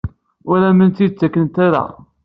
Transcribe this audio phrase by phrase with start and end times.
[0.49, 1.83] Ur am-tent-id-ttakent ara?